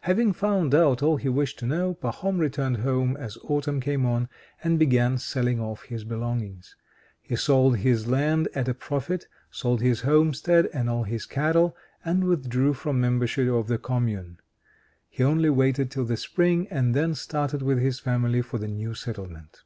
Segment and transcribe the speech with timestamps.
[0.00, 4.28] Having found out all he wished to know, Pahom returned home as autumn came on,
[4.62, 6.76] and began selling off his belongings.
[7.22, 11.74] He sold his land at a profit, sold his homestead and all his cattle,
[12.04, 14.38] and withdrew from membership of the Commune.
[15.08, 18.92] He only waited till the spring, and then started with his family for the new
[18.92, 19.62] settlement.